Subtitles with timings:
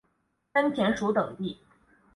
[0.51, 1.59] 根田鼠等地。